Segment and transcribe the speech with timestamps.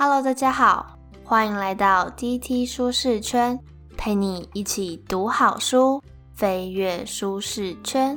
[0.00, 3.58] Hello，大家好，欢迎来到 DT 舒适圈，
[3.96, 6.00] 陪你一起读好书，
[6.36, 8.16] 飞跃舒适圈。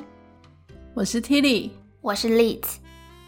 [0.93, 2.61] 我是 Tilly，我是 Liz。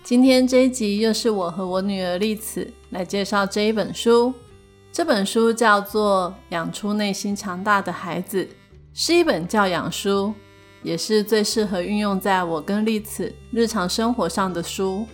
[0.04, 4.32] 今天这一集又是我和我女儿丽子来介绍这一本书。
[4.92, 8.46] 这本书叫做《养出内心强大的孩子》，
[8.94, 10.32] 是一本教养书，
[10.84, 15.08] 也是最适合运用在我跟丽子日常生活上的书。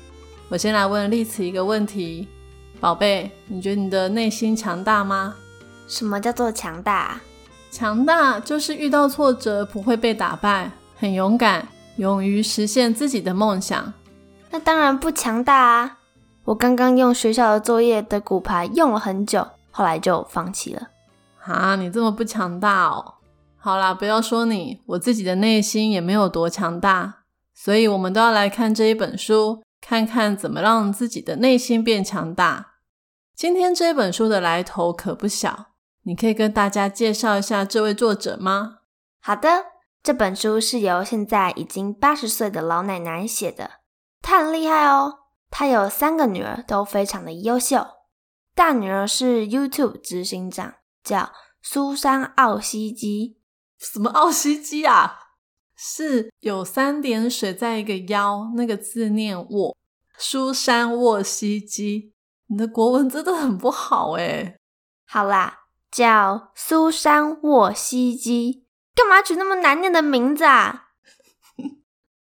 [0.49, 2.27] 我先来问丽子一个问题。
[2.79, 5.35] 宝贝，你觉得你的内心强大吗？
[5.85, 7.19] 什么叫做强大？
[7.69, 13.93] 强大就是遇到挫折不会被打败，很勇敢，勇于实现自己的梦想。
[14.49, 15.97] 那当然不强大啊！
[16.45, 20.87] 我刚刚用学校的作业的骨牌用了很久，后来就放弃了。
[21.43, 23.15] 啊，你这么不强大哦！
[23.57, 29.61] 好啦，不要说你，我自己的内心也没有多强大，所以我们都要来看这一本书。
[29.81, 32.68] 看看怎么让自己的内心变强大。
[33.39, 35.67] 今天这本书的来头可不小，
[36.03, 38.79] 你可以跟大家介绍一下这位作者吗？
[39.21, 39.47] 好的，
[40.03, 43.79] 这本书是由现在已经八十岁的老奶奶写的，
[44.21, 45.19] 她很厉害哦。
[45.49, 47.87] 她有三个女儿，都非常的优秀。
[48.53, 53.39] 大女儿是 YouTube 执行长，叫苏珊·奥西基。
[53.77, 55.17] 什么奥西基啊？
[55.77, 59.77] 是有三点水在一个腰，那个字念沃，
[60.17, 62.13] 苏珊沃西基。
[62.49, 64.57] 你的国文真的很不好诶
[65.05, 65.59] 好啦，
[65.91, 68.65] 叫苏珊沃西基，
[68.95, 70.87] 干嘛取那么难念的名字啊？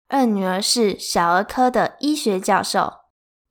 [0.09, 2.93] 二女儿是小儿科的医学教授，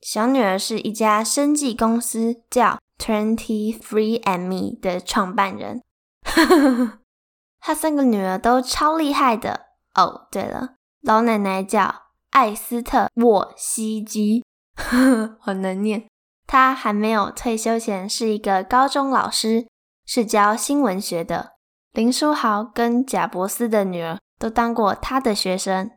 [0.02, 5.82] 小女儿是一家生技公司叫 Twenty Three and Me 的创办人。
[7.60, 9.68] 她三个女儿都超厉害的。
[9.94, 16.11] 哦，对了，老奶奶叫艾斯特沃西基， 很难念。
[16.52, 19.68] 他还没有退休前是一个高中老师，
[20.06, 21.54] 是教新闻学的。
[21.94, 25.92] 林书豪跟贾伯斯的女儿都当过他的学生。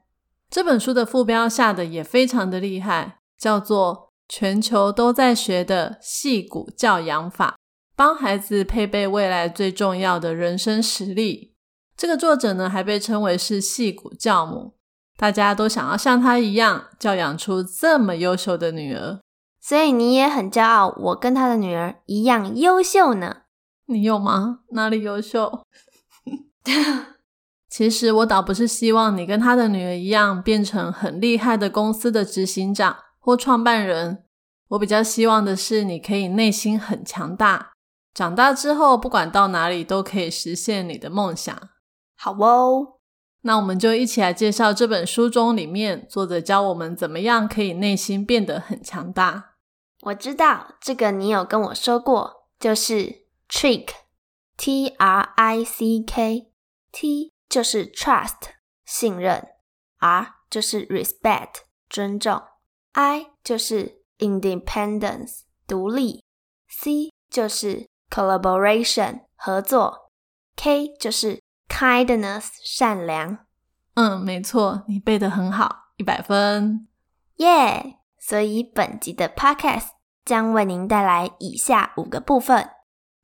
[0.49, 7.57] 这本书的副标下的也非常的厉害，叫做“全球都在学的戏骨教养法”，
[7.97, 11.57] 帮孩子配备未来最重要的人生实力。
[11.97, 14.77] 这个作者呢，还被称为是戏骨教母，
[15.17, 19.19] 大家都想要像她一样教养出这么优秀的女儿，
[19.67, 23.45] 所以你也很骄傲，我跟他的女儿一样优秀呢。
[23.87, 24.59] 你有吗？
[24.73, 25.65] 哪里优秀？
[27.71, 34.25] 其实我倒不是希望你跟他的女儿一样变成很厉害的公司的执行长或创办人，
[34.69, 37.73] 我比较希望的是你可以内心很强大，
[38.13, 41.57] 长大之后不管到哪里都可以实现你的梦想。
[42.15, 42.99] 好哦，
[43.41, 49.53] 那我们就一起来介绍这本书中里面作者教我们怎么样可以内心变得很强大。
[50.05, 58.51] 我知道这个你有跟我说过，就是 trick，t r i c k，t 就是 trust
[58.85, 59.49] 信任
[59.99, 62.43] ，r 就是 respect 尊重
[62.93, 66.23] ，i 就是 independence 独立
[66.69, 70.11] ，c 就是 collaboration 合作
[70.57, 73.47] ，k 就是 Kindness，善良。
[73.95, 76.87] 嗯，没错，你背得很好，一百分，
[77.37, 78.01] 耶！
[78.19, 79.89] 所以本集的 Podcast
[80.25, 82.71] 将为您带来以下五个部分：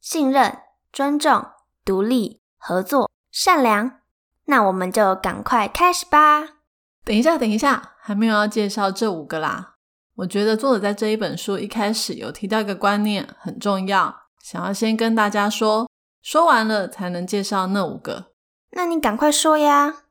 [0.00, 0.58] 信任、
[0.92, 1.46] 尊重、
[1.84, 4.00] 独立、合作、善良。
[4.46, 6.42] 那我们就赶快开始吧。
[7.04, 9.76] 等一下，等一下，还没有要介绍这五个啦。
[10.16, 15.88] 我觉得作者在这一本书一开始有提到一个观念很重要，想要先跟大家说，
[16.20, 18.32] 说完了才能介绍那五个。
[18.72, 20.02] 那你赶快说呀！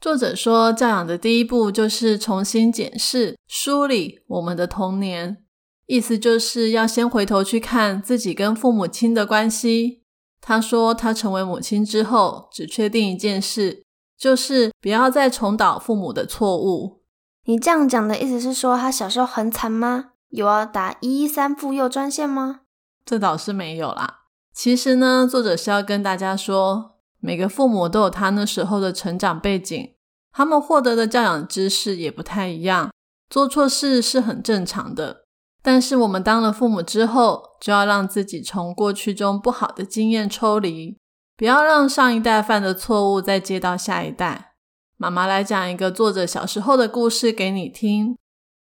[0.00, 5.43] 作者说，教养的第一步就是重新检视、梳理我们的童年，
[5.86, 10.02] 意思就是要先回头去看自己跟父母亲的关系。
[10.40, 13.84] 他说，他成为母亲之后，只确定一件事，
[14.18, 17.02] 就是不要再重蹈父母的错误。
[17.44, 20.12] 你这样讲的意思是说，他小时候很惨吗？
[20.28, 22.60] 有要打一一三妇幼专线吗？
[23.04, 24.22] 这倒是没有啦。
[24.52, 26.92] 其实呢，作者是要跟大家说。
[27.20, 29.94] 每个父母都有他那时候的成长背景，
[30.30, 32.92] 他们获得的教养知识也不太一样，
[33.30, 35.23] 做错事是很正常的。
[35.64, 40.98] 但是我们当了父母之后，就要让自己从过去中不好的经验抽离，
[41.38, 44.52] 不要让上一代犯的错误再接到下一代。
[44.98, 48.18] 妈妈来讲一个作者小时候的故事给你听。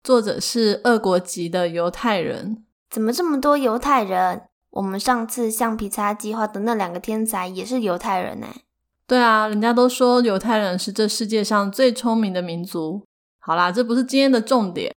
[0.03, 4.41] 作者是俄国籍的犹太人，怎么这么多犹太人？
[4.71, 8.47] 我们上次橡皮擦计划的那两个天才也是犹太人呢。
[9.07, 13.05] 对啊，人家都说犹太人是这世界上最聪明的民族。
[13.39, 14.93] 好啦，这不是今天的重点。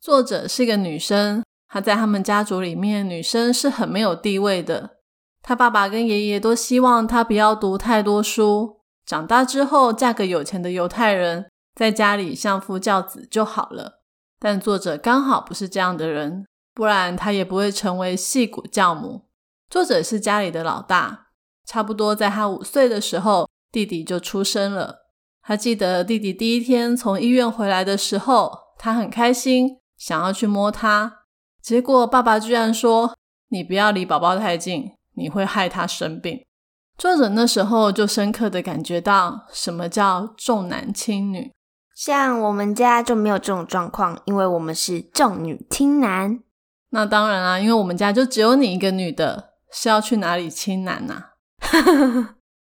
[0.00, 4.98] 作者是一个女生，她在他们家族里面，女生是很没有地位的。
[5.42, 14.02] 她爸爸跟爷爷都希望她不要读太多书，长大之后嫁个有钱的犹太人，在家里相夫教子就好了。
[14.38, 19.22] 但作者刚好不是这样的人，不然她也不会成为戏骨教母。
[19.68, 21.28] 作者是家里的老大，
[21.66, 25.08] 差不多在她五岁的时候，弟弟就出生了。
[25.42, 31.24] 他记得弟弟第一天从医院回来的时候，他很开心，想要去摸它，
[31.60, 33.14] 结果爸爸居然说
[33.50, 36.42] ：“你不要离宝宝太近，你会害他生病。”
[36.96, 41.52] 作者那时候就深刻的感觉到什么叫重男轻女。
[41.94, 46.40] 像我们家就没有这种状况，因为我们是重女轻男。
[46.90, 49.48] 那当然啊，因为我们家就只有你一个女的。
[49.70, 51.24] 是要去哪里亲男呐？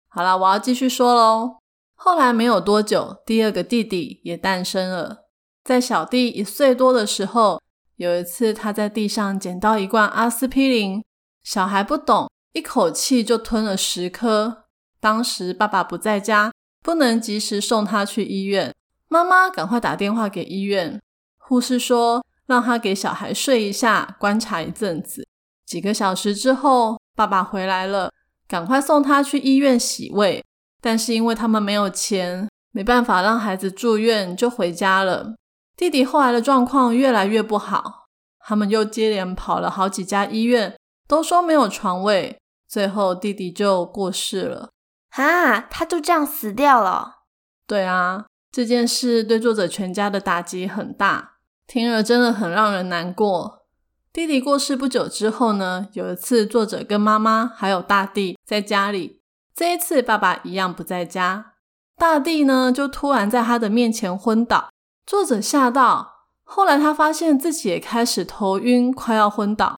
[0.10, 1.58] 好了，我要继续说喽。
[1.96, 5.23] 后来没有多久，第二个弟弟也诞生了。
[5.64, 7.62] 在小弟一岁多的时候，
[7.96, 11.04] 有一次他在地上捡到一罐阿司匹林，
[11.44, 14.66] 小孩不懂，一口气就吞了十颗。
[15.00, 16.52] 当时爸爸不在家，
[16.82, 18.74] 不能及时送他去医院，
[19.08, 21.02] 妈妈赶快打电话给医院，
[21.38, 25.26] 护士说让他给小孩睡一下，观察一阵子。
[25.66, 28.12] 几个小时之后，爸爸回来了，
[28.48, 30.44] 赶快送他去医院洗胃。
[30.82, 35.36] 但是因为他们没有钱，没办法让孩子住院，就回家了。
[35.76, 38.08] 弟弟后来的状况越来越不好，
[38.40, 40.78] 他们又接连跑了好几家医院，
[41.08, 44.70] 都说没有床位，最后弟弟就过世了。
[45.12, 47.24] 啊，他就这样死掉了？
[47.68, 53.64] 对啊，这件事对作者全家的打击很大，听了真的很让人难过。
[54.12, 59.22] 弟弟过世不久之后呢，有一次作者跟妈妈还有大弟在家里，
[59.56, 61.54] 这一次爸爸一样不在家，
[61.96, 64.70] 大弟呢就突然在他的面前昏倒，
[65.06, 69.78] 作者吓到，后来他发现自己也开始头晕，快要昏倒。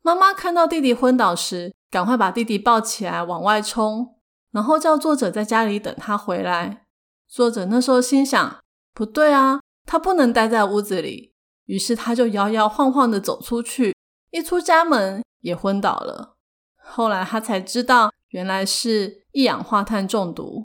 [0.00, 4.16] 妈妈看到弟弟昏倒时，赶快把弟弟抱起来往外冲，
[4.50, 6.86] 然后叫作者在家里等他回来。
[7.28, 8.58] 作者那时候心想，
[8.94, 11.32] 不对啊，他不能待在屋子里。
[11.66, 13.94] 于是他就摇摇晃晃的走出去，
[14.30, 16.34] 一出家门也昏倒了。
[16.82, 20.64] 后来他才知道，原来是一氧化碳中毒。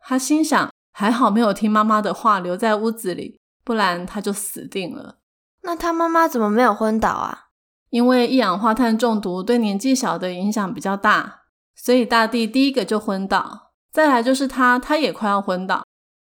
[0.00, 3.38] 他心想，还好没有听妈妈的话，留在屋子里，
[3.68, 5.18] 不然他就死定了。
[5.60, 7.48] 那他妈妈怎么没有昏倒啊？
[7.90, 11.42] 因为一氧化碳中毒对年纪小的影响比较大，
[11.74, 15.84] 所以大弟第一个就昏倒，再来就是他，他也快要昏倒。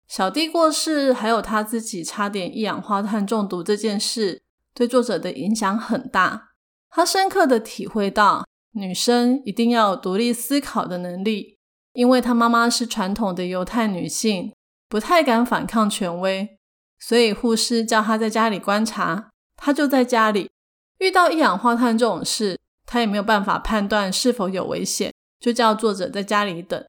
[0.07, 4.43] 小弟过世，还有他自己差点一氧化碳中毒这件事，
[4.75, 6.49] 对作者的影响很大。
[6.91, 11.57] 他深刻的体会到，女生一定要有独立思考的能力，
[11.93, 14.53] 因为他妈妈是传统的犹太女性，
[14.87, 16.59] 不太敢反抗权威，
[17.05, 20.49] 所以护士叫他在家里观察，他就在家里。
[20.99, 26.81] 遇到一氧化碳这种事，他也没有办法判断是否有危险，就叫作者在家里等。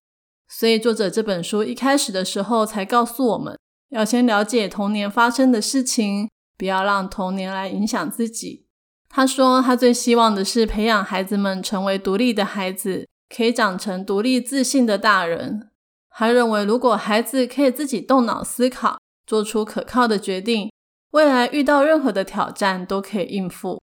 [0.48, 3.58] 所以，作者这本书一开始的时候才告诉我们
[3.88, 8.66] 要先了解童年发生的事情，不要让童年来影响自己。
[9.08, 15.70] 他说，他最希望的是培养孩子们成为独立的孩子，可以长成独立自信的大人。
[16.10, 20.70] 他认为，如果孩子可以自己动脑思考，做出可靠的决定，
[21.10, 23.80] 未来遇到任何的挑战都可以应付。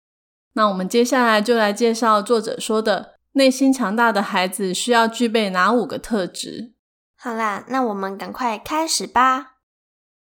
[0.54, 3.16] 那我们接下来就来介绍作者说的。
[3.34, 6.74] 内心强大的孩子需要具备哪五个特质？
[7.16, 9.58] 好啦，那我们赶快开始吧。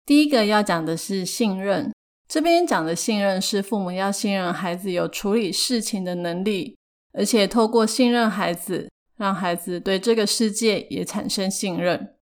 [0.06, 1.92] 第一个要讲的是信任。
[2.28, 6.78] 这边讲的信任是父母要信任孩子有处理事情的能力，
[7.12, 12.16] 而且透过信任孩子，让孩子对这个世界也产生信任。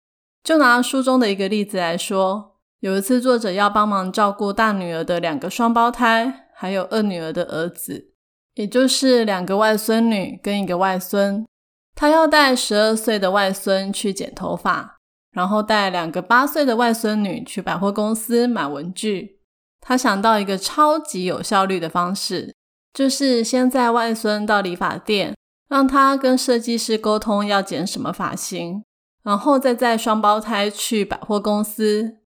[0.44, 2.47] 就拿书中的一个例子来说，
[2.80, 8.12] 有一次作者要帮忙照顾大女儿的两个双胞胎，还有二女儿的儿子。
[8.54, 11.46] 也就是两个外孙女跟一个外孙，
[11.94, 14.98] 他要带十二岁的外孙去剪头发，
[15.32, 19.40] 然后带两个八岁的外孙女去百货公司买文具。
[19.80, 22.54] 他想到一个超级有效率的方式，
[22.92, 25.36] 就是先在外孙到理发店，
[25.68, 28.84] 让他跟设计师沟通要剪什么发型，
[29.22, 32.17] 然后再载双胞胎去百货公司。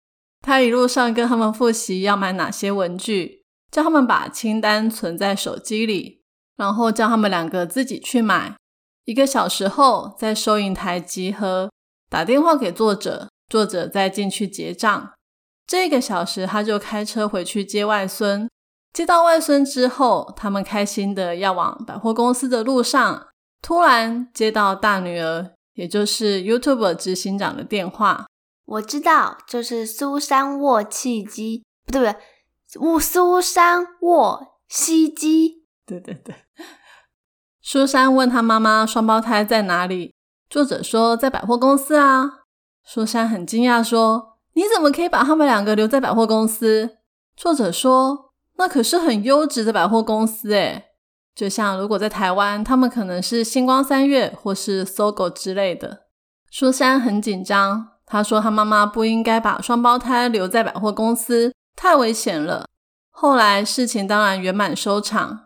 [0.41, 6.21] 他一路上跟他们复习要买哪些文具，叫他们把清单存在手机里。
[6.57, 8.55] 然后叫他们两个自己去买。
[9.05, 11.71] 一个小时后，在收银台集合，
[12.07, 15.11] 打电话给作者，作者再进去结账。
[15.65, 18.47] 这个小时，他就开车回去接外孙。
[18.93, 23.29] 接到外孙之后，他们开心的要往百货公司的路上，
[23.63, 28.27] 突然接到大女儿，也就是 YouTube 执行长的电话。
[28.65, 34.47] 我知道，就是苏珊沃契机，不对不对，乌苏珊沃。
[34.69, 35.65] 吸鸡。
[35.85, 36.33] 对对对。
[37.61, 40.15] 苏珊问他妈妈：“双胞胎在哪里？”
[40.49, 42.45] 作者说：“在百货公司啊。”
[42.85, 46.99] 苏珊很惊讶说：“你怎么可以把他们两个留在百货公司？”
[47.35, 50.85] 作者说：“那可是很优质的百货公司诶，
[51.35, 56.05] 就像如果在台湾，他们可能是星光三月或是搜狗之类的。”
[56.49, 62.65] 苏珊很紧张，他说：“他妈妈不应该把双胞胎留在百货公司，太危险了。”
[63.09, 65.43] 后来事情当然圆满收场。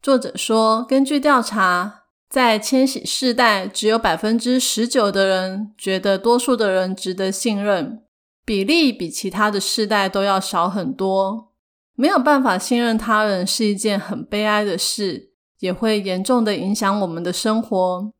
[0.00, 8.02] 作者说：“根据调查，在千禧世代，只有百分之十九的人觉得多数的人值得信任，
[8.46, 11.52] 比例比其他的世代都要少很多。
[11.94, 18.12] 没有办法信任他人是一件很悲哀的事，也会严重的影响我们的生活。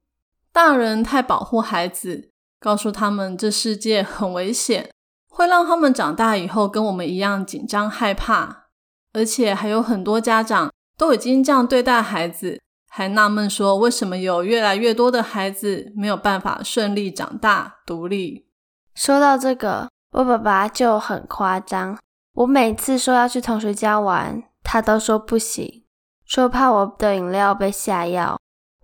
[0.52, 4.90] 大人太保护孩子，告诉他们这世界很危险，
[5.28, 8.66] 会让他们长大以后跟我们一样紧张害怕，
[9.12, 12.60] 而且还有很多家长。”都已经这样对待孩子，
[12.90, 18.48] 还纳闷说为什么有越来越多的孩子没有办法顺利长大独立。
[18.96, 21.96] 说到这个，我爸爸就很夸张。
[22.34, 25.84] 我每次说要去同学家玩，他都说不行，
[26.26, 28.36] 说怕我的饮料被下药。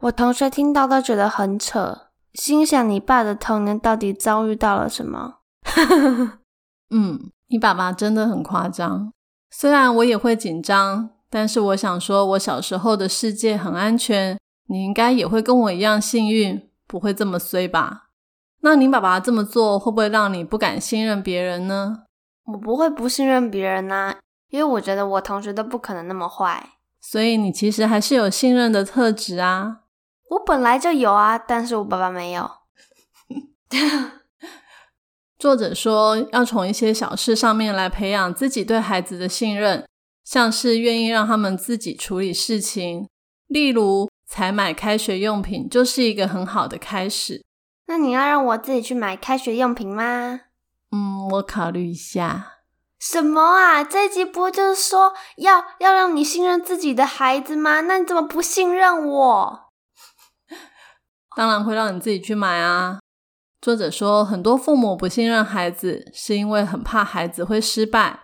[0.03, 2.04] 我同学听到都觉得很扯，
[2.35, 5.39] 心想你爸的童年到底遭遇到了什么？
[6.91, 9.13] 嗯，你爸爸真的很夸张。
[9.51, 11.11] 虽然我也会紧张。
[11.31, 14.39] 但是我想说，我小时候的世界很安全，
[14.69, 18.05] 你应该也会跟我一样幸运，不会这么衰吧？
[18.61, 22.05] 那你爸爸这么做会不会让你不敢信任别人呢？
[22.45, 24.15] 我不会不信任别人呐，
[24.51, 29.81] 因为我觉得我同学都不可能那么坏，所以你其实还是有信任的特质啊。
[30.29, 32.51] 我本来就有啊，但是我爸爸没有。
[35.39, 39.87] 作者说，要从一些小事上面来培养自己对孩子的信任。
[40.25, 43.11] 像是愿意让他们自己处理事情，
[43.47, 47.45] 例如采买开学用品，就是一个很好的开始。
[47.89, 50.41] 那你要让我自己去买开学用品吗？
[50.91, 52.53] 嗯，我考虑一下。
[52.99, 53.85] 什么啊？
[53.85, 57.83] 这集不就是说要要让你信任自己的孩子吗？
[57.83, 59.64] 那你怎么不信任我？
[61.37, 62.99] 当然会让你自己去买啊。
[63.61, 68.21] 作者说，很多父母不信任孩子，是因为很怕孩子会失败。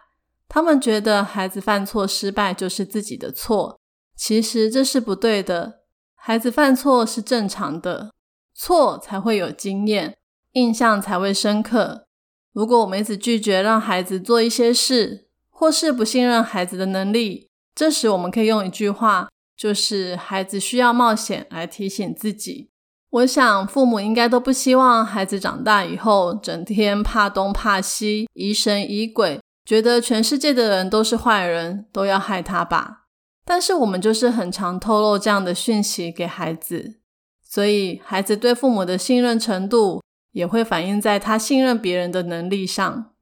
[0.49, 3.81] 他们觉得孩子犯错失败就是自己的错，
[4.17, 5.81] 其实这是不对的。
[6.15, 8.13] 孩子犯错是正常的，
[8.55, 10.19] 错才会有经验，
[10.53, 12.07] 印象才会深刻。
[12.53, 22.70] 如果我们一直拒绝让孩子做一些事，或是不信任孩子的能力，这时我们可以用一句话，就是孩子需要冒险来提醒自己。
[23.11, 29.41] 我想父母应该都不希望孩子长大以后整天怕东怕西，疑神疑鬼。
[29.65, 33.07] 觉得全世界的人都是坏人，都要害他吧？
[33.45, 37.01] 但是我们就是很常透露这样的讯息给孩子，
[37.43, 40.03] 所以孩子对父母的信任程度
[40.33, 43.13] 也会反映在他信任别人的能力上。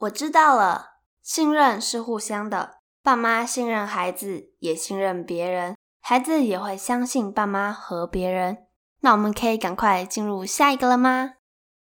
[0.00, 8.58] 我知道了，信任是互相的，爸妈信任孩子，也信任别人，孩子也会相信爸妈和别人。
[9.00, 11.34] 那我们可以赶快进入下一个了吗？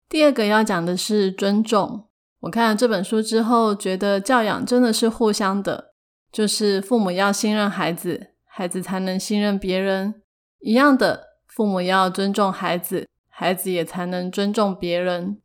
[0.08, 2.08] 第二个要讲的是尊重。
[2.42, 5.94] 我看了这本书之后，觉得教养真的是互相的，
[6.32, 10.22] 就是父母要信任孩子，孩子才能信任别人。
[10.60, 15.40] 一样的，父母要尊重孩子，孩子也才能尊重别人。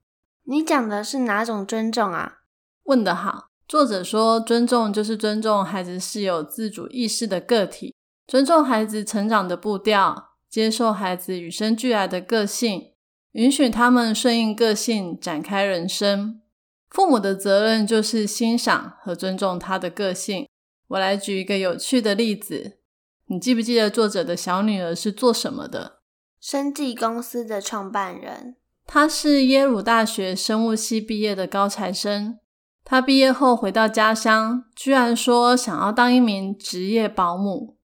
[0.45, 2.39] 你讲的是哪种尊重啊？
[2.85, 3.49] 问得好。
[3.69, 7.95] 作者说，尊重就是尊重孩子是有自主意识的个体，
[8.27, 12.93] 尊重孩子成长的步调，接受孩子与生俱来的个性，
[13.33, 16.41] 允许他们顺应个性展开人生。
[16.89, 20.49] 父母的责任就是欣赏和尊重他的个性。
[20.89, 22.79] 我来举一个有趣的例子，
[23.27, 25.99] 你记不记得作者的小女儿是做什么的？
[26.41, 28.57] 生技公司的创办人。
[28.87, 32.39] 她是耶鲁大学生物系毕业的高材生。
[32.83, 37.76] 她毕业后回到家乡，居然说想要当一名职业保姆。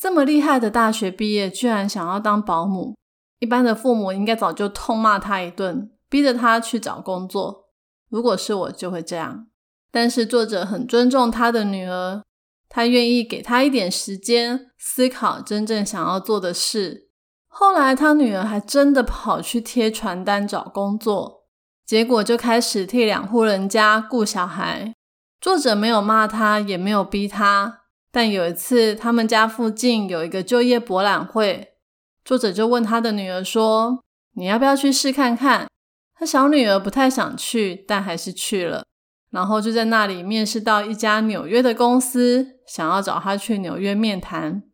[0.00, 2.96] 这么厉害的大学毕业，居然想要当保姆，
[3.38, 7.66] 一般的父母应该早就痛骂他一顿，逼着他去找工作。
[8.08, 9.48] 如果是我，就会这样。
[9.92, 12.22] 但是作者很尊重他的女儿，
[12.70, 17.10] 他愿意给他一点时间思考真正想要做的事。
[17.46, 21.44] 后来他女儿还真的跑去贴传单找工作，
[21.84, 24.94] 结果就开始替两户人家顾小孩。
[25.38, 27.79] 作者没有骂他，也没有逼他。
[28.12, 31.74] 但有一次，他们家附近有一个就业博览会，
[32.24, 34.00] 作者就问他的女儿说
[34.34, 35.68] ：“你要不要去试看看？”
[36.18, 38.84] 他小女儿不太想去，但还是去了。
[39.30, 44.64] 然后就在那里面试到一家纽约的公司，想要找他去纽约面谈。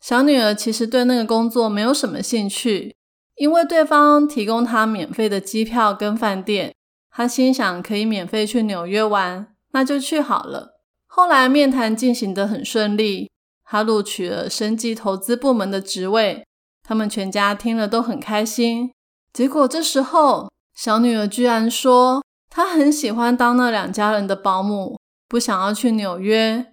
[0.00, 2.96] 小女儿其实对那个工作没有什么兴趣，
[3.36, 6.74] 因为对方提供她免费的机票跟饭店，
[7.10, 10.75] 她心想可以免费去纽约玩，那就去好了。
[11.16, 13.30] 后来面谈进行得很顺利，
[13.64, 16.44] 她录取了生技投资部门的职位，
[16.82, 18.92] 他们全家听了都很开心。
[19.32, 26.66] 结果这时候，小女儿居然说她很喜欢当那两家人的保姆，不想要去纽约。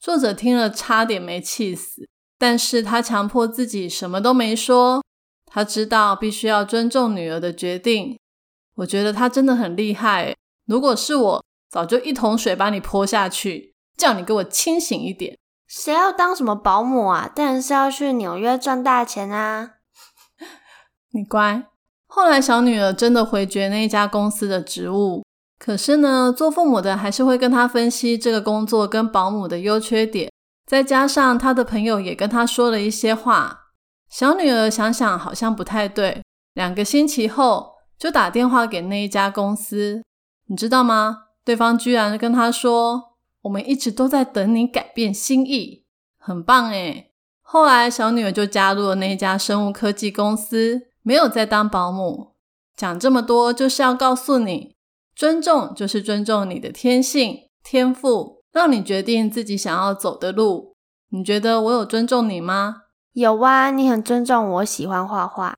[0.00, 2.08] 作者听了差点没气死。
[2.38, 5.04] 但是他强迫自己什么都没说，
[5.44, 8.18] 他知道必须要尊重女儿的决定。
[8.76, 10.34] 我觉得他真的很厉害。
[10.64, 13.69] 如果是我，早就一桶水把你泼下去，
[14.00, 15.36] 叫你给我清醒一点。
[15.68, 17.30] 谁要当什么保姆啊？
[17.32, 19.74] 当然是要去纽约赚大钱啊！
[21.12, 21.64] 你乖。
[22.08, 25.22] 后来小女儿真的回绝那一家公司的职务，
[25.58, 30.28] 可是呢，做父母的还是会跟她分析这个工作跟保姆的优缺点。
[30.66, 33.66] 再加上她的朋友也跟她说了一些话，
[34.10, 36.22] 小女儿想想好像不太对。
[36.54, 40.02] 两个星期后就打电话给那一家公司，
[40.48, 41.18] 你知道吗？
[41.44, 43.09] 对方居然跟她说
[43.42, 45.84] ：“我们一直都在等你改变心意，
[46.18, 47.12] 很棒诶。
[47.40, 52.34] 后来小女儿就加入了那一家生物科技公司，没有再当保姆。
[52.76, 54.76] 讲这么多就是要告诉你，
[55.14, 58.40] 尊重就是尊重你的天性、天赋。
[58.52, 60.74] 让你决定自己想要走的路，
[61.10, 62.82] 你觉得我有尊重你吗？
[63.12, 65.56] 有啊，你很尊重我喜欢画画。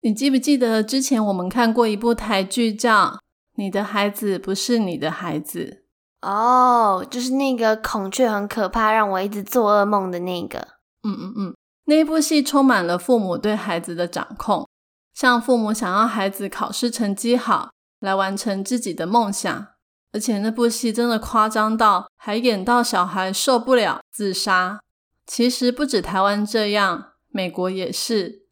[0.00, 3.04] 你记不记得之前我们看过一部台剧叫
[3.54, 5.83] 《你的孩子不是你的孩子》？
[6.24, 10.58] 哦，就是那个孔雀很可怕，让我一直做噩梦的那个。
[11.02, 11.54] 嗯嗯嗯，
[11.84, 14.66] 那一部戏充满了父母对孩子的掌控，
[15.12, 19.66] 像父母想要孩子考试成绩好，来完成自己的梦想。
[20.12, 24.80] 而且那部戏真的夸张到还演到小孩受不了自杀。
[25.26, 28.44] 其实不止台湾这样，美国也是。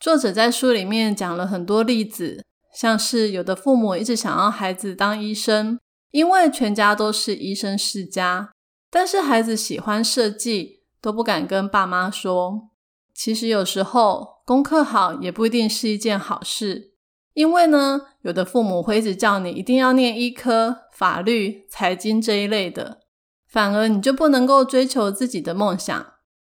[0.00, 2.42] 作者在书里面讲了很多例子，
[2.74, 5.78] 像是有的父母一直想要孩子当医生，
[6.10, 8.52] 因为全家都是医生世家，
[8.90, 12.70] 但是孩子喜欢设计，都不敢跟爸妈说。
[13.14, 16.94] 其实有时候功课好也不一定是一件好事，
[17.34, 20.78] 因为呢，有的父母会一直叫你一定要念医科。
[21.00, 23.00] 法律、财经这一类的，
[23.48, 26.12] 反而你就不能够追求自己的梦想。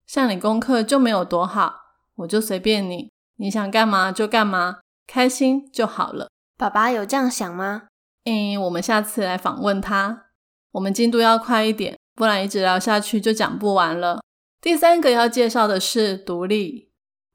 [0.08, 1.76] 像你功课就没有多好，
[2.16, 6.28] 我就随便你，你想干嘛就干嘛，开心就好了。
[6.58, 7.84] 爸爸有这样想吗？
[8.26, 10.26] 嗯，我们下次来访问他。
[10.74, 14.22] 我们进度要快一点，不然一直聊下去就讲不完了。
[14.62, 16.92] 第三个要介绍的是独立。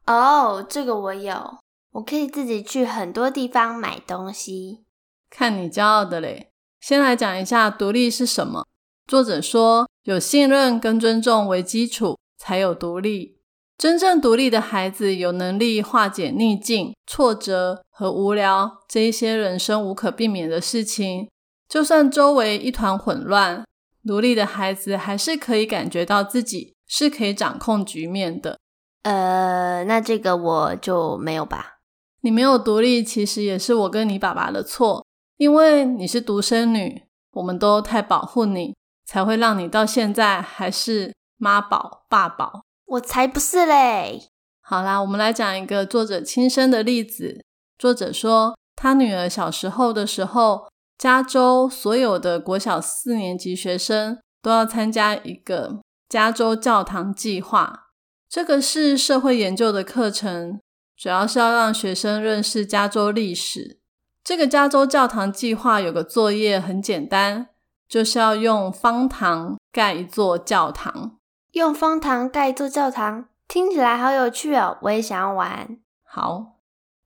[0.06, 1.58] 哦，这个我有，
[1.92, 4.84] 我可以自己去很多地方买东西。
[5.28, 6.52] 看你骄傲的嘞。
[6.80, 8.64] 先来讲一下独立是什么。
[9.08, 13.40] 作者说，有信任跟尊重为基础，才有独立。
[13.76, 21.30] 真正独立的孩子，有能力化解逆境、挫折和无聊这一些人生无可避免的事情。
[21.66, 23.64] 就算周围一团混乱，
[24.06, 28.58] 独立的孩子还是可以感觉到自己是可以掌控局面的。
[29.04, 31.78] 呃，那这个我就没有吧。
[32.20, 35.06] 你没有独立，其实也是我跟你爸爸的错。
[35.38, 42.62] 因为你是独生女，我们都太保护你，才会让你到现在还是妈宝爸宝。
[42.84, 44.28] 我才不是嘞！
[44.60, 47.45] 好啦，我们来讲一个作者亲身的例子。
[47.78, 57.90] 作者说，他女儿小时候的时候，加州所有的国小四年级学生都要参加一个加州教堂计划。
[58.28, 60.60] 这个是社会研究的课程，
[60.96, 63.78] 主要是要让学生认识加州历史。
[64.24, 67.50] 这个加州教堂计划有个作业很简单，
[67.88, 71.18] 就是要用方糖盖一座教堂。
[71.52, 74.76] 用方糖盖一座教堂，听起来好有趣哦！
[74.82, 75.78] 我也想要玩。
[76.02, 76.55] 好，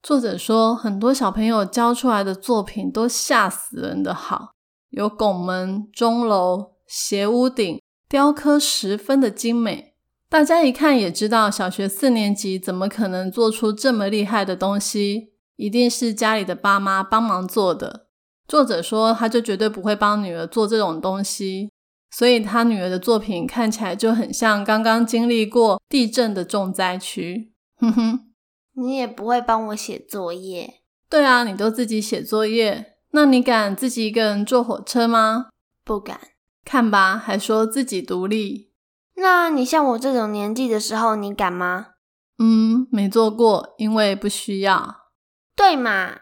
[0.01, 4.53] 作者说很多小朋友教出来的作品都吓死人的好，
[4.89, 9.93] 有拱门、钟楼、斜屋顶，雕刻十分的精美。
[10.27, 15.33] 大家一看也知道，小学四年级怎么可能做出这么厉害的东西？
[15.55, 18.07] 一定是家里的爸妈帮忙做的。
[18.47, 21.69] 作者说，他就绝对不会帮女儿做这种东西，
[22.09, 27.53] 所以他女儿的作品看起来就很像刚刚经历过地震的重灾区。
[27.77, 28.30] 哼哼，
[28.81, 30.81] 你也不会帮我写作业？
[31.07, 35.49] 对啊，你都自己写作业，那你敢自己一个人坐火车吗？
[35.83, 36.19] 不敢。
[36.65, 38.71] 看吧，还说自己独立。
[39.15, 41.87] 那你像我这种年纪的时候，你敢吗？
[42.39, 44.95] 嗯，没做过，因为不需要。
[45.55, 46.13] 对嘛？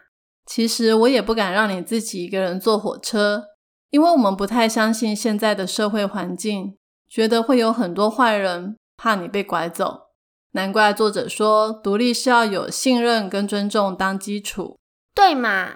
[0.44, 3.44] 其实我也不敢让你自己一个人坐火车，
[3.90, 6.76] 因为我们不太相信现在的社会环境，
[7.08, 10.09] 觉得会有很多坏人，怕你被拐走。
[10.52, 14.76] 难怪作者说，独立是要有信任跟尊重当基础，
[15.14, 15.74] 对嘛？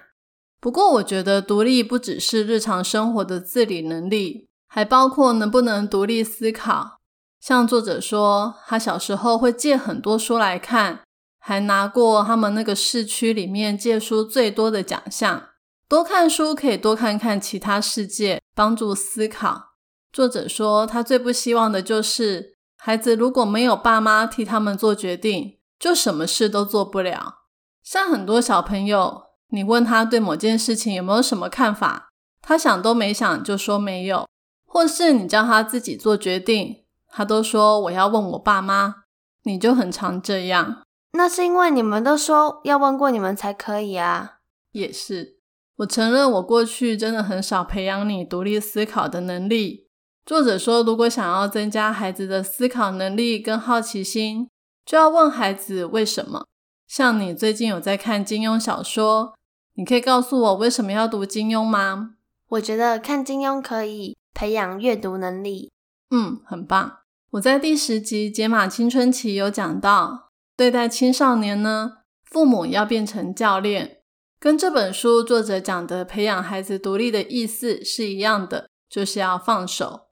[0.61, 6.99] 不过，我觉得独立不只是日常生活的自理能力，还包括能不能独立思考。
[7.41, 11.05] 像作者说，他小时候会借很多书来看，
[11.39, 15.51] 还拿过他们那个市区里面借书最多的奖项。
[15.89, 19.75] 多看书可以多看看其他世界，帮助思考。
[20.13, 22.54] 作者说，他最不希望的就是。
[22.87, 27.37] 孩子如果没有爸妈替他们做决定，就什么事都做不了。
[27.83, 32.11] 像很多小朋友，你问他对某件事情有没有什么看法，
[32.43, 34.27] 他想都没想就说没有；
[34.67, 38.97] 或是你叫他自己做决定，他都说我要问我爸妈。
[39.45, 40.83] 你就很常这样。
[41.13, 44.41] 那是因为你们都说要问过你们才可以啊。
[44.73, 45.39] 也是，
[45.77, 49.84] 我承认我过去真的很少培养你独立思考的能力。
[50.27, 54.49] 作者说，如果想要增加孩子的思考能力跟好奇心，
[54.87, 56.47] 就要问孩子为什么。
[56.89, 59.35] 像你最近有在看金庸小说，
[59.75, 62.15] 你可以告诉我为什么要读金庸吗？
[62.49, 65.71] 我觉得看金庸可以培养阅读能力。
[66.11, 67.01] 嗯，很棒。
[67.33, 71.99] 我在第十集《解码青春期》有讲到，对待青少年呢，
[72.31, 73.99] 父母要变成教练，
[74.41, 80.03] 跟这本书作者讲的培养孩子独立的意思是一样的，就是要放手。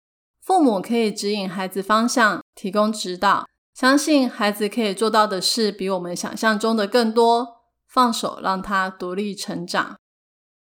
[0.45, 7.63] 父母可以指引孩子方向，提供指导，相信孩子可以做到的事比我们想象中的更多。
[7.87, 9.97] 放手让他独立成长。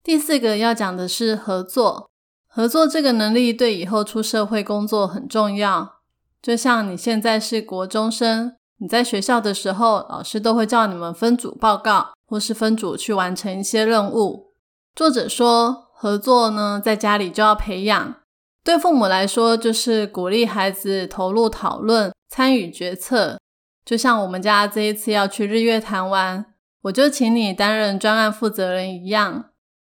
[0.02, 2.10] 第四个要讲的是合作，
[2.48, 5.98] 合作这个能力对以后出社会工作很重要。
[6.42, 14.54] 就像你现在是国中生，你在学校的时候，老师都会叫你们分组报告，或是分组去完成一些任务。
[14.96, 18.16] 作者说，合作呢，在家里就要培养。
[18.64, 23.40] 对父母来说，就是鼓励孩子投入讨论、参与决策。
[23.86, 26.46] 就像我们家这一次要去日月潭玩，
[26.84, 29.46] 我就请你担任专案负责人一样。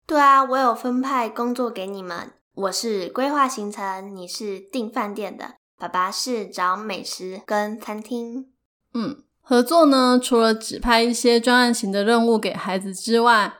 [0.07, 8.47] 对啊，我有分派工作给你们，我是规划行程，你是订饭店的，爸爸是找美食跟餐厅。
[8.95, 13.55] 嗯，合作呢，除了指派一些专案型的任务给孩子之外，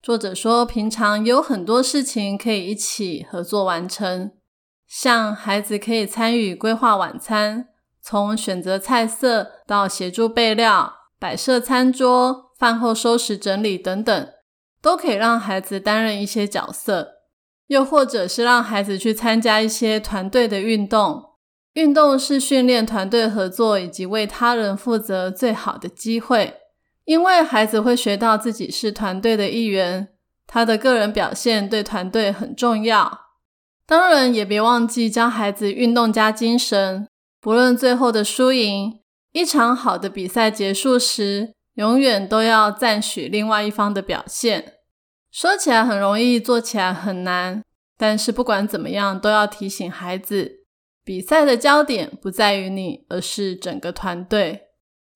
[0.00, 4.30] 作者说平常有很多事情可以一起合作完成。
[4.90, 7.68] 像孩子可以参与规划晚餐，
[8.02, 14.28] 从选择菜色到协助备料、摆设餐桌、饭后收拾整理等等，
[14.82, 17.20] 都可以让孩子担任一些角色。
[17.68, 21.34] 又或者是让孩子去参加一些团队的运动，
[21.74, 26.56] 运动是训练团队合作以及为他人负责最好的机会，
[27.04, 30.08] 因为孩子会学到自己是团队的一员，
[30.48, 33.29] 他的个人表现对团队很重要。
[33.90, 37.08] 当然，也别忘记教孩子运动加精神。
[37.40, 39.00] 不论最后的输赢，
[39.32, 44.74] 一场好的比赛结束时，永远都要赞许另外一方的表现。
[45.32, 47.64] 说起来很容易，做起来很难。
[47.98, 50.64] 但是不管怎么样，都要提醒孩子，
[51.04, 54.68] 比赛的焦点不在于你，而是整个团队。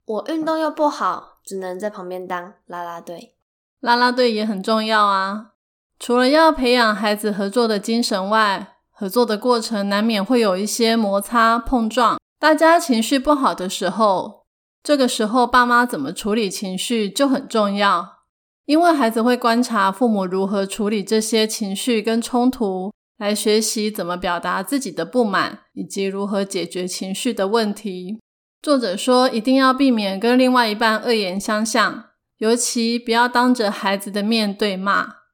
[0.05, 3.37] 我运动又不好，只能在旁边当啦啦队。
[3.79, 5.51] 啦啦队也很重要啊。
[5.97, 12.19] 除了要培养孩子合作的精神外，合作的过程难免会有一些摩擦碰撞。
[12.39, 14.45] 大家情绪不好的时候，
[14.83, 18.19] 这个时候爸妈怎么处理情绪就很重要，
[18.65, 28.19] 因为孩子会观察父母如何处理这些情绪跟冲突，来学习怎么表达自己的不满，以及如何解决情绪的问题。
[28.61, 32.05] 作者说，一定要避免跟另外一半恶言相向，
[32.37, 35.24] 尤其不要当着孩子的面对骂。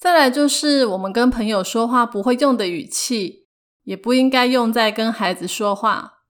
[0.00, 3.46] 再来就是我们跟朋友说话不会用的语气，
[3.84, 6.20] 也不应该用在跟孩子说话。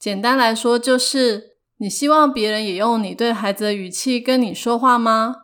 [0.00, 5.36] 简单来说，就是你希望别人也用你对孩子的语气跟你说话吗？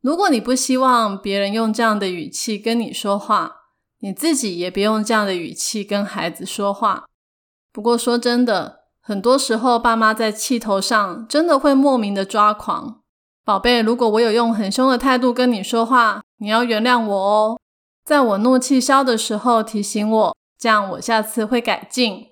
[0.00, 3.56] 如果你不希望别人用这样的语气跟你说话，
[3.98, 7.06] 你自己也别用这样的语气跟孩子说话。
[7.72, 13.00] 不过说真的，很多时候爸妈在气头上真的会莫名的抓狂。
[13.44, 17.60] 宝贝，如果我有用很凶的态度跟你说话，你要原谅我哦。
[18.02, 22.28] 在我怒气消的时候提醒我，这样我下次会改进。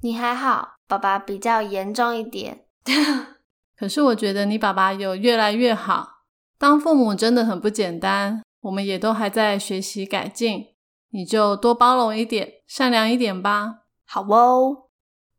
[0.00, 2.64] 你还好，爸爸比较严重一点。
[3.78, 6.22] 可是我觉得你爸爸有越来越好。
[6.58, 10.68] 当父母真的很不简单，我们也都还在学习改进。
[11.10, 13.80] 你就多包容一点，善良一点吧。
[14.06, 14.84] 好哦。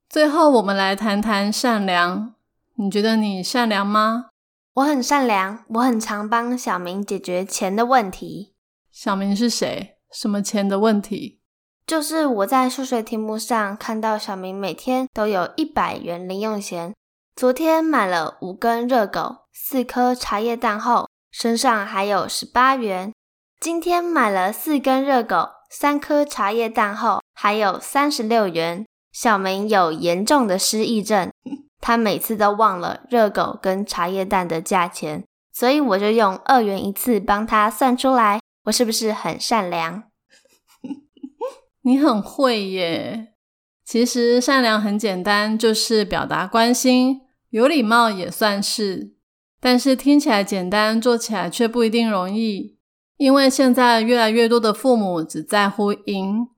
[0.07, 2.35] 最后我们来谈谈善良。
[2.75, 4.27] 你觉得你善良吗？
[4.77, 8.53] 我很善良，我很常帮小明解决钱的问题。
[8.91, 9.95] 小明是谁？
[10.11, 11.41] 什么钱的问题？
[11.87, 16.93] 就是我在数学题目上看到小明每天都有一百元零用钱，
[17.35, 23.11] 昨天买了五根热狗、四颗茶叶蛋后，身上还有十八元。
[23.59, 28.85] 今天买了四根热狗、三颗茶叶蛋后，还有三十六元。
[29.11, 31.31] 小明有严重的失忆症，
[31.79, 38.39] 他每次都忘了热狗跟茶叶蛋的价钱，所以我就用二元一次帮他算出来。
[38.65, 40.03] 我是不是很善良？
[41.83, 43.33] 你很会耶！
[43.85, 49.13] 其实善良很简单，就是表达关心，有礼貌也算是。
[49.61, 52.77] 但是听起来简单，做起来却不一定容易。
[53.15, 56.49] 因为现在越来越多的父母只在乎赢，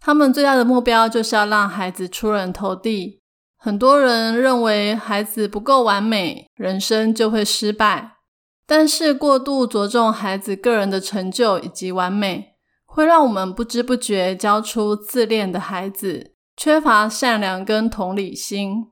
[0.00, 3.20] 他们最大的目标就是要让孩子出人头地。
[3.58, 8.18] 很多人认为孩子不够完美，人生就会失败。
[8.66, 12.54] 但是过度着重孩子个人的成就以及完美。
[12.90, 18.86] 会让我们不知不觉教出自恋的孩子，缺乏善良跟同理心。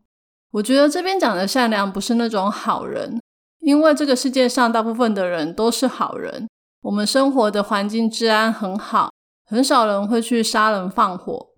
[0.52, 3.20] 我觉得这边讲的善良不是那种好人，
[3.60, 6.46] 因为这个世界上大部分的人都是好人。
[6.82, 9.10] 我们生活的环境治安很好，
[9.46, 11.48] 很少人会去杀人放火。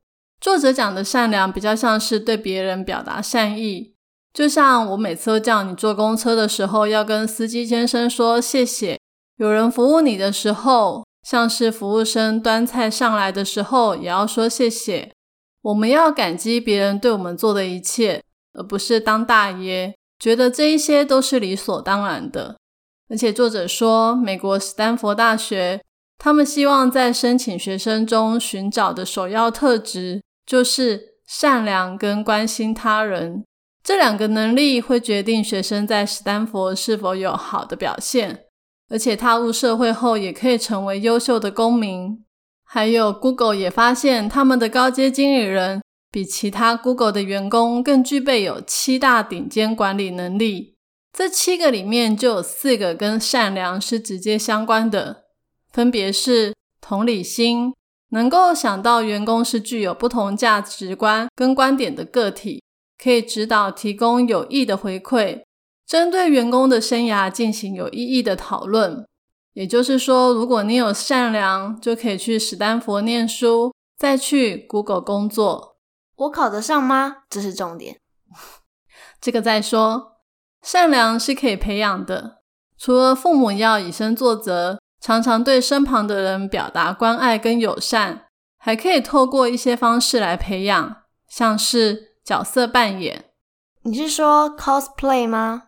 [0.40, 3.94] 作者讲的善良比较像是对别人表达善意，
[4.32, 8.98] 就像我每次都叫你坐公车的时候要跟司机先生说谢谢，
[9.36, 11.06] 有人服务你的时候。
[11.20, 15.12] 像是服务生端菜上来的时候，也要说谢谢。
[15.60, 18.22] 我们要感激别人对我们做的一切，
[18.54, 22.56] 而不是当大爷，觉得这一些都是理所当然的。
[23.10, 25.82] 而且作者说，美国斯坦福大学
[26.16, 33.44] 他们希望在申请学生中寻找的首要特质，就是善良跟关心他人。
[33.84, 38.46] 这两个能力会决定学生在斯坦福是否有好的表现。
[38.90, 42.24] 而且踏入社会后，也可以成为优秀的公民。
[42.64, 50.76] 还有，Google 也发现，他们的高阶经理人比其他 Google 的员工更具备有七大顶尖管理能力。
[51.12, 55.24] 这七个里面，就有四个跟善良是直接相关的，
[55.70, 57.74] 分别是同理心，
[58.10, 62.62] 能够想到员工是具有不同价值观跟观点的个体，
[63.02, 65.42] 可以指导提供有益的回馈。
[65.86, 69.06] 针对员工的生涯进行有意义的讨论，
[69.54, 75.76] 也就是说，如果你有善良，就可以去史丹佛念书，再去 Google 工作。
[76.16, 77.18] 我考得上吗？
[77.30, 78.00] 这是重点。
[79.20, 80.18] 这个再说。
[80.60, 82.38] 善良是可以培养的，
[82.76, 88.26] 除了父母要以身作则，常常对身旁的人表达关爱跟友善，
[88.58, 90.96] 还可以透过一些方式来培养，
[91.28, 93.26] 像是角色扮演。
[93.82, 95.64] 你是说 cosplay 吗？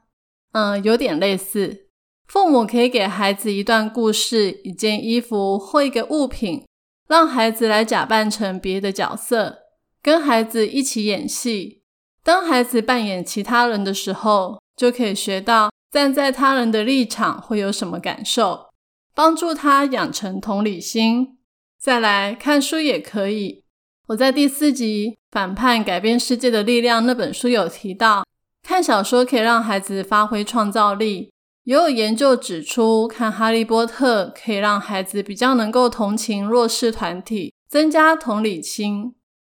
[0.53, 1.87] 嗯，有点类似。
[2.27, 6.65] 父母可以给孩子一段故事、一件衣服或一个物品，
[7.09, 9.59] 让孩子来假扮成别的角色，
[10.03, 11.83] 跟孩子一起演戏。
[12.23, 18.70] 当孩子扮演其他人的时候，就可以学到站在他人的立场会有什么感受，
[19.15, 21.39] 帮助他养成同理心。
[21.79, 23.65] 再来看书也可以。
[24.09, 28.25] 我在第四集《反叛改变世界的力量》那本书有提到。
[28.63, 31.33] 看小说可以让孩子发挥创造力，
[31.65, 39.15] 也有研究指出，看《哈利波特》可以让孩子比较能够同情弱势团体，增加同理心。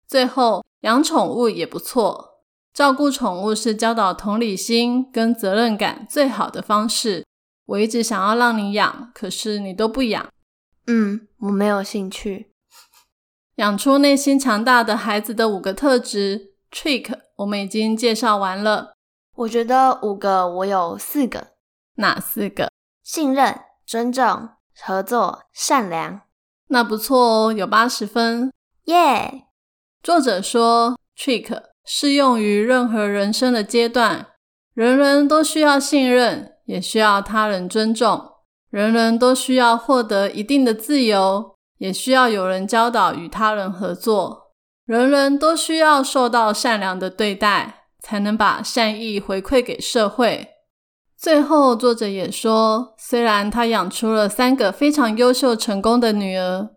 [0.07, 2.43] 最后，养宠物也不错，
[2.75, 7.25] 照顾宠物是教导同理心跟责任感最好的方式。
[7.71, 10.29] 我一直想要让你养，可是你都不养。
[10.89, 12.53] 嗯，我没有兴趣。
[13.57, 17.17] 养出内心强大的孩子的五个特质，trick。
[17.37, 18.95] 我们已经介绍完了，
[19.37, 21.53] 我觉得五个我有四个，
[21.95, 22.71] 哪四个？
[23.05, 24.49] 信任、尊重、
[24.83, 26.23] 合作、善良。
[26.69, 28.53] 那不错哦，有八十分，
[28.87, 29.45] 耶！
[30.03, 34.27] 作者说，trick 适用于任何人生的阶段，
[34.75, 38.31] 人人都需要信任，也需要他人尊重，
[38.71, 44.53] 人人都需要获得一定的自由，也需要有人教导与他人合作。
[44.87, 50.51] 人人都需要受到善良的对待，才能把善意回馈给社会。
[51.19, 56.71] 最后，作者也说，虽然他养出了三个非常优秀、成功的女儿，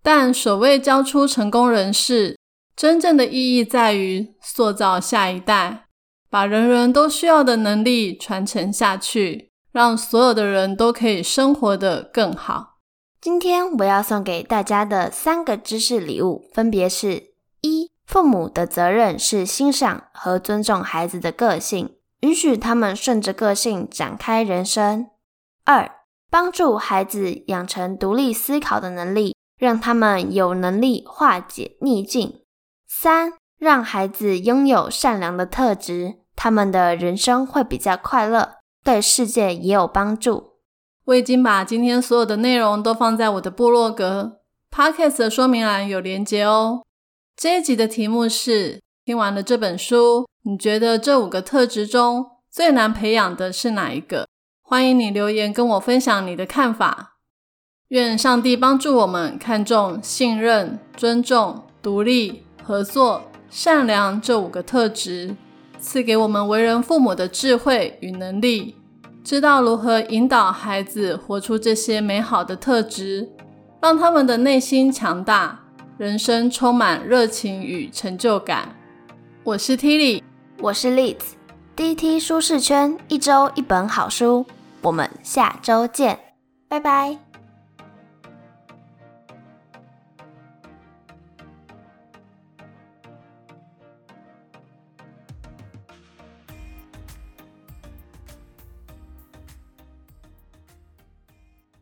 [0.00, 2.38] 但所谓教出成功人士，
[2.76, 5.86] 真正的意义在于塑造下一代，
[6.30, 12.78] 把人人都需要的能力传承下去，让所有的人都可以生活的更好。
[13.20, 17.34] 今天我要送给大家的三个知识礼物，分别是。
[17.62, 25.08] 一、父母的责任是欣赏和尊重孩子的个性，允许他们顺着个性展开人生。
[25.64, 25.90] 二、
[26.30, 32.44] 帮助孩子养成独立思考的能力，让他们有能力化解逆境；
[32.88, 40.54] 三，让孩子拥有善良的特质，他们的人生会比较快乐，对世界也有帮助。
[41.04, 44.38] 我已经把今天所有的内容都放在我的部落格
[44.74, 46.86] Podcast 的说明栏有连接哦。
[47.36, 54.26] 这一集的题目是：听完了这本书，你觉得这五个特质中最难培养的是哪一个？
[54.62, 57.18] 欢迎你留言跟我分享你的看法。
[57.88, 65.36] 愿上帝帮助我们看重信任、尊重、独立、合作、善良这五个特质，
[65.80, 68.76] 赐给我们为人父母的智慧与能力，
[69.24, 73.28] 知道如何引导孩子活出这些美好的特质，
[73.80, 75.60] 让他们的内心强大，
[75.96, 78.76] 人生充满热情与成就感。
[79.42, 80.22] 我是 Tilly，
[80.60, 84.44] 我是 Liz，DT 舒适圈一周一本好书。
[84.82, 86.18] 我们下周见，
[86.68, 87.29] 拜拜。